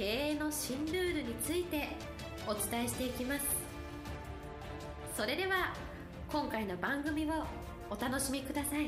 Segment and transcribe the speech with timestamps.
[0.00, 1.88] 経営の新ルールについて
[2.46, 3.44] お伝えしていきます。
[5.14, 5.74] それでは
[6.32, 7.44] 今回の番組を
[7.90, 8.86] お楽しみください。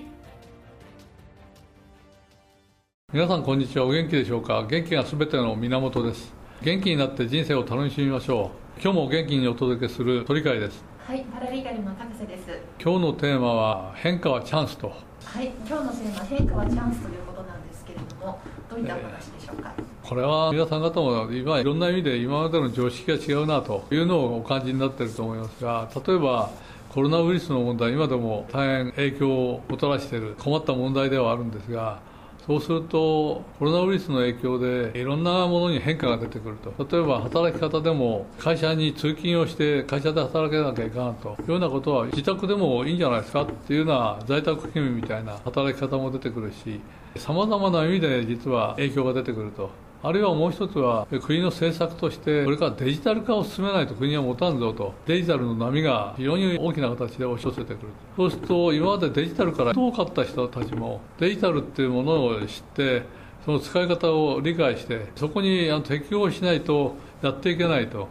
[3.12, 3.84] 皆さんこんにちは。
[3.84, 4.67] お元気でしょうか？
[4.67, 6.33] 元気がすべての源です。
[6.62, 8.81] 元気になって人生を楽しみましょう。
[8.81, 10.83] 今日も元気にお届けする鳥海です。
[11.06, 12.59] はいパラリーガルの高瀬です。
[12.83, 14.89] 今日のテーマは変化はチャンスと。
[14.89, 26.50] はい今日のテーマ変化はチャンスということなんですけれどもどういったお話でしょうか、えー、これは皆さん方も今いろんな意味で今までの常識が違うなというのをお感じになっていると思いますが例えば
[26.91, 32.00] コロナウイルスの問題今でも大変影響をもたらしている困った問題ではあるんですが
[32.47, 46.80] そうすると、コロナウイルスの影響でいろんなものに変化が出てくると、例えば働き方でも会社に通勤をして、会社で働けなきゃいかんというようなことは、自宅でもいいんじゃないですかっていうような在宅勤務みたいな働き方も出てくるし、
[47.17, 49.70] さまざまな意味で実は影響が出てくると。
[50.05, 57.77] あるいはもう一つは、国の政策として、これからデジタル化を進めないと国は持たんぞと、デジタルの波が非常に大きな形で押し寄せてくる。
[58.17, 63.03] そうすると、今までデジタルから遠かった人たちも、デジタルっていうものを知って、
[63.45, 68.08] その使い方を理解して、そこに適応しないとやっていけないと。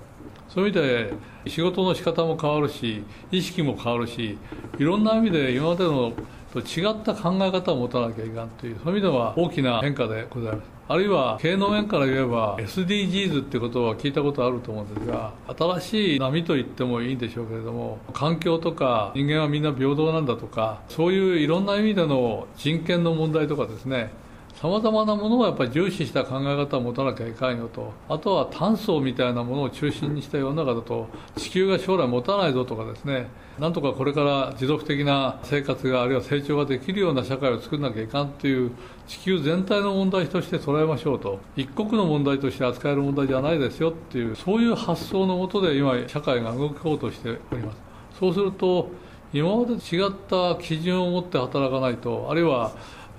[0.47, 1.13] そういう意味で、
[1.47, 4.37] 仕事の仕方も変わるし、意識も変わるし、
[4.77, 6.13] いろんな意味で今までの
[6.53, 10.80] と違った考え方を持たなきゃいかんという、そういう意味では大きな変化でございます。
[10.91, 24.11] あるいは経営の面から言えば SDGs ってことは聞いたことあると思うんですが新しい波と言ってもいいんでしょうけれども環境とか人間はみんな平等なんだとかそういういろんな意味での人権の問題とかですね
[24.61, 33.27] さまざまなものをやっぱり重視した考え方を持たなきゃいかんよと、あとは炭素みたいなものを中心にした世の中だと、地球が将来持たないぞとかですね、
[33.57, 38.69] なんとかこれから持続的な生活が、あるいは成長ができるような社会を作らなきゃいかんという、
[39.07, 47.81] 地球全体の問題として捉えましょうと、一国の問題として扱える問題じゃないですよっていう、そういう発想のもとで今、社会が動こうとしております。
[48.19, 48.91] そうすると
[49.33, 52.73] 今まで違った基準を持って働かないと、あるいは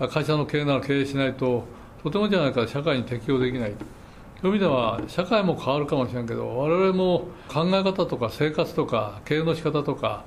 [0.09, 1.65] 会社の経営なら経営しないと、
[2.03, 3.75] とてもじゃないから社会に適応できない。
[4.41, 10.25] そういう意味では、社会も変わるかもしれんけど、我々も考え方とか生活とか経営の仕方とか、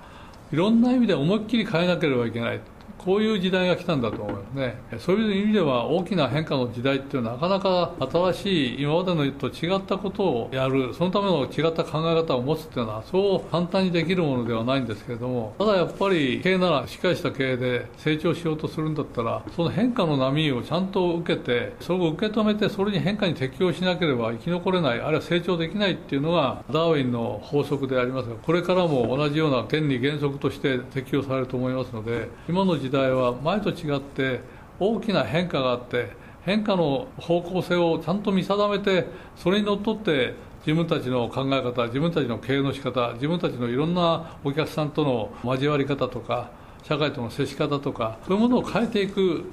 [0.51, 2.61] いろんな意味で思いっきり変えなければいけない。
[3.05, 4.77] こういう時代が来たんだと思いますね。
[4.99, 7.91] そういう意味では大きな変化の時代っていうのはなかなか
[8.33, 34.41] 新しい今までのと違ったことをやる、そのための違った考え方を持つっていうのはそう簡単にできるものではないんですけれども、ただやっぱり経営ならしっかりした経営で成長しようとするんだったら、その変化の波をちゃんと受けて、それを受け止めてそれに変化に適応しなければ生き残れない、あるいは成長できないっていうのがダーウィンの法則でありますが、これからも同じような原理原則として適用されると思いますので、今の時代代は前と違って
[34.79, 36.11] 大きな変化があって
[36.43, 40.33] 変化の方向性をちゃんと見定めてそれにのっとって
[40.65, 46.51] 自分たちの考え方自分たちの経営の仕方自分たちのいろんなお客さんとの交わり方とか
[46.83, 49.45] 社会との接し方とかそういうものを変えていく。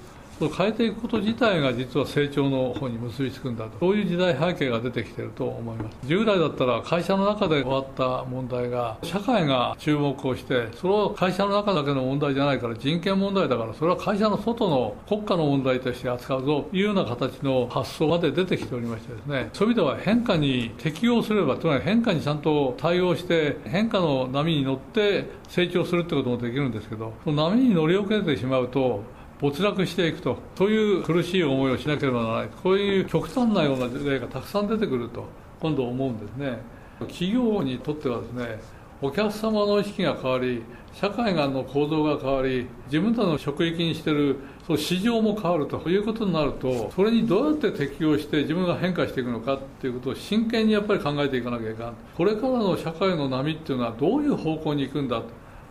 [0.48, 3.78] 変えていくこと自体が実は成長の方に結びつくんだと。
[3.80, 5.96] そういう時代背景が出てきてると思います。
[6.06, 19.50] 従来だったら会社の中で終わった問題が社会が注目をしてそれを会社の中だけの問題じゃないから人権問題だからそれは会社の外の国家の問題として扱うぞというような形の発想まで出てきておりましてですね。
[19.52, 29.02] そういう意味では変化に適応すればつまり変化にちゃんと対応して変化の波に乗って成長するってこともできるんですけどその波に乗り遅れてしまうと
[29.42, 35.24] 没落していくと、そういう苦しい思いをしなければならない、こういう極端なような例がたくさん出てくると、
[35.60, 36.58] 今度思うんですね。
[37.00, 38.60] 企業にとってはですね、
[39.02, 40.62] お客様の意識が変わり、
[40.92, 51.94] 社会がの構造が変わり、自分たちの職域にしているその市場も変わるということになると、それにどうやって適応して自分が変化していくのかっていうことを真剣にやっぱり考えていかなきゃいかん。
[52.16, 55.24] これからの社会の波っていうのはどういう方向に行くんだと。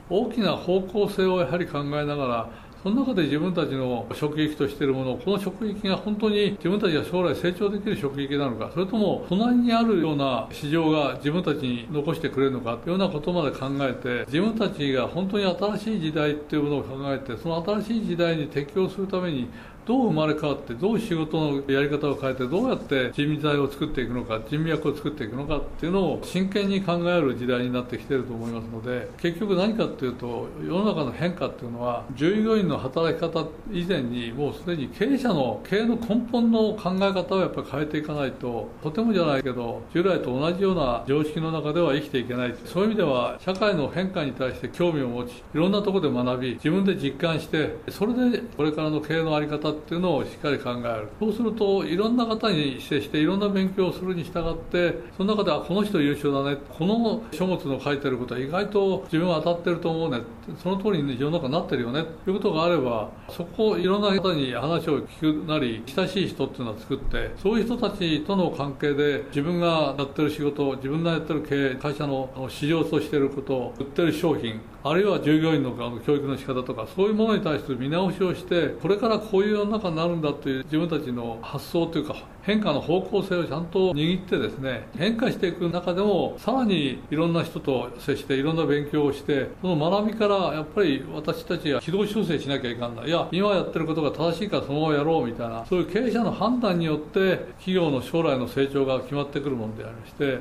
[0.10, 2.50] 大きな方向性をやはり考えながら、
[2.84, 19.48] その中で自分たちの職域としているもの、この職域が本当に自分たちが将来成長できる職域なのか、それとも隣にあるような市場が自分たちに残してくれるのかというようなことまで考えて、自分たちが本当に新しい時代というものを考えて、その新しい時代に適応するために
[19.86, 51.08] どう生まれ変わってどう仕事のやり方を変えてどうやって人材を作っていくのか人脈を作っていくのかっていうのを真剣に考える時代になってきてると思いますので結局何かっていうと世の中の変化っていうのは従業員の働き方以前にもうすでに経営者の経営の根本の考え方をやっぱり変えていかないととてもじゃないけど従来と同じような常識の中では生きていけないそういう意味では社会の変化に対して興味を持ちいろんなところで学び自分で実感してそれでこれからの経営の在り方っていうのをしっかり考える。
[51.20, 56.58] そうするといろんな方に接していろんな勉強をするに従ってその中ではこの人優秀だね。
[56.70, 60.22] この書物の書いてることは意外と自分は当たってると思うね。
[60.62, 62.04] その通りに世の中になってるよね。
[62.26, 75.72] ということがあればそこをいろんな方に話を聞くなり親しい人っていうのを作ってそういう人たちとの関係で自分がやってる仕事自分がやってる経営会社の市場としてること売ってる商品あるいは従業員の
[76.06, 93.04] 教育の仕方とかそういうものに対する見直しをしてこれからこういうの中になるんだという自分たちの発想というか変化の方向性をちゃんと握ってですね変化していく中でもさらにいろんな人と接していろんな勉強をしてその学びからやっぱり私たちは軌道修正しなきゃいかんな。
[93.04, 100.40] いいや今やってることが正しいからそのままやろうみたいなそういう経営者の判断によって企業の将来の成長が決まってくるものでありまして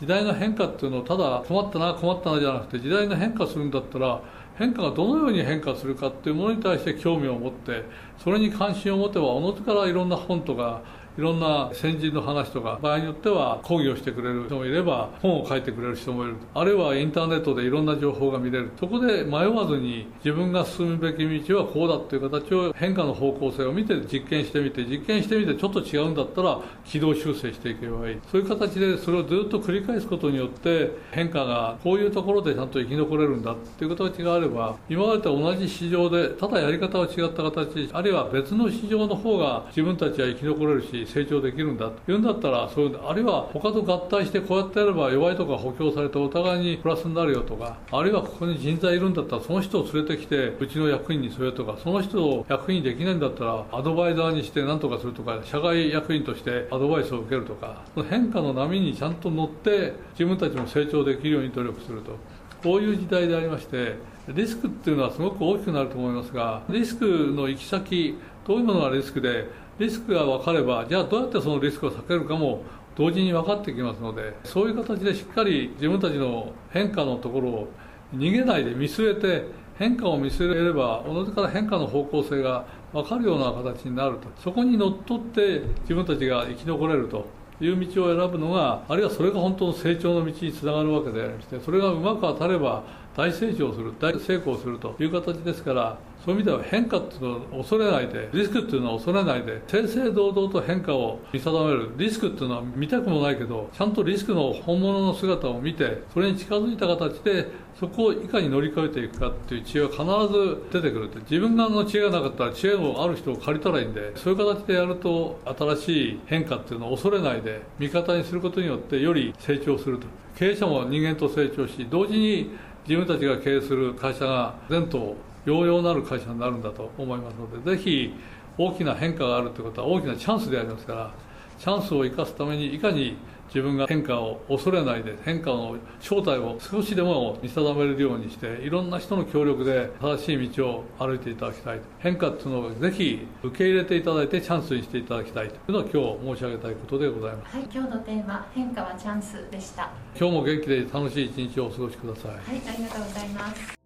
[0.00, 4.22] 時代の変化っていうのをただ困ったな困ったなじゃなくて時代の変化するんだったら
[4.56, 7.84] 変化がどのように変化するかっていうものに対して興味を持って
[8.18, 10.82] それに関心を持てばおのずからいろんな本とか
[11.20, 18.70] いろんな先人の話とか場合によっては講義をしてくれる人もいれば本を書いてくれる人もいるあるいはインターネットでいろんな情報が見れる。
[18.80, 28.18] そこで迷わずに自分が進むべき道はこうだっていう形を変化の方向性を見て実験してみて実験してみてちょっと違うんだったら軌道修正していけばいい。
[28.32, 62.40] そういう形でそれをずっと繰り返すことによって変化がこういうところでちゃんと生き残れるんだっていう形があれば今までと同じ市場でただやり方は違った形あるいは別の市場の方が自分たちは生き残れるし成長できるんだというんだったらそういうあるいは他と合体してこうやってやれば弱いとか補強されてお互いにプラスになるよとかあるいはここに人材いるんだったらその人を連れてきてうちの役員にそれとかその人を役員できないんだったらアドバイザーにして何とかするとか社外役員としてアドバイスを受けるとか変化の波にちゃんと乗って自分たちも成長できるように努力すると。
[62.62, 63.94] こういう時代でありまして
[64.28, 69.46] リスクっていうのはすごく大きくなると思いますがリスクの行き先どういうものがリスクで
[69.80, 72.62] リスクが分かればじゃあどうやってそのリスクを避けるかも
[72.94, 77.68] 同時に分かってきますのでそういう形でしっかり自分たちの変化のところを
[78.14, 79.46] 逃げないで見据えて
[79.78, 87.24] 変化を見据えればおのずから変化の方向性が分かるような形になるとそこにのっとって自分たちが生き残れると
[87.58, 92.84] いう道を選ぶのがあるいはそれが本当の成長の道につながるわけでありましてそれがうまく当たれば
[93.16, 101.90] 大成長する大成功するという形ですからそういう意味では変化っていうのを恐れないでリスクっていうのは恐れないで正々堂々と変化を見定める。
[101.96, 107.46] リスクっていうのは見たくもないけどちゃんとリスクの本物の姿を見てそれに近づいた形で
[107.78, 111.20] そこをいかに乗り越えていくかっていう知恵は必ず出てくるって。
[111.20, 120.06] 自分がの知恵がなかったら知恵のある人を借りたらいいんでそういう形でやると新しい変化っていうのを恐れないで味方にすることによってより成長すると。
[120.36, 122.50] 経営者も人間と成長し同時に
[122.86, 125.14] 自分たちが経営する会社が前途
[125.50, 128.14] 揚々なる会社になるんだと思いますのでぜひ
[128.56, 131.14] 大きな変化があるということは大きなチャンスでありますから
[131.58, 133.16] チャンスを生かすためにいかに
[133.48, 145.54] 自分が変化を恐れないで変化の正体を少しでも見定めるようにしていろんな人の協力で正しい道を歩いていただきたい変化っていうのをぜひ受け入れていただいてチャンスにしていただきたいと。
[145.54, 147.56] いうのは今日申し上げたいことでございます。
[147.56, 149.90] はい今日のテーマ変化はチャンスでした。
[150.16, 152.30] 今日も元気で楽しい一日をお過ごしください。
[152.30, 153.79] はいありがとうございます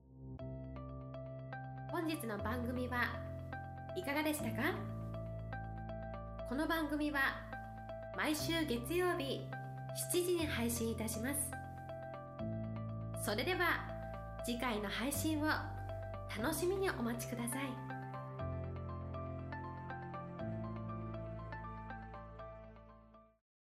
[2.04, 3.06] 本日の番組は
[3.96, 4.74] いかがでしたか？
[6.50, 7.18] この番組は
[8.14, 9.48] 毎週月曜日
[10.12, 11.50] 7時に配信いたします。
[13.24, 13.88] それでは
[14.44, 15.46] 次回の配信を
[16.38, 17.93] 楽しみにお待ちください。